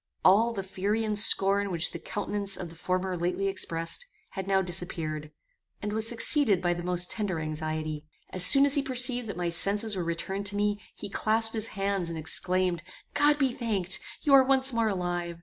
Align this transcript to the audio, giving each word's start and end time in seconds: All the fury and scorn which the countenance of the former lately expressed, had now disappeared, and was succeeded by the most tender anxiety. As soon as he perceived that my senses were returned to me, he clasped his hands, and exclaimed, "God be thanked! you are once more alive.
All 0.25 0.51
the 0.51 0.63
fury 0.63 1.03
and 1.03 1.15
scorn 1.15 1.69
which 1.69 1.91
the 1.91 1.99
countenance 1.99 2.57
of 2.57 2.69
the 2.69 2.75
former 2.75 3.15
lately 3.15 3.47
expressed, 3.47 4.07
had 4.31 4.47
now 4.47 4.63
disappeared, 4.63 5.29
and 5.79 5.93
was 5.93 6.07
succeeded 6.07 6.59
by 6.59 6.73
the 6.73 6.81
most 6.81 7.11
tender 7.11 7.39
anxiety. 7.39 8.05
As 8.31 8.43
soon 8.43 8.65
as 8.65 8.73
he 8.73 8.81
perceived 8.81 9.27
that 9.27 9.37
my 9.37 9.49
senses 9.49 9.95
were 9.95 10.03
returned 10.03 10.47
to 10.47 10.55
me, 10.55 10.81
he 10.95 11.07
clasped 11.07 11.53
his 11.53 11.67
hands, 11.77 12.09
and 12.09 12.17
exclaimed, 12.17 12.81
"God 13.13 13.37
be 13.37 13.53
thanked! 13.53 13.99
you 14.23 14.33
are 14.33 14.43
once 14.43 14.73
more 14.73 14.87
alive. 14.87 15.37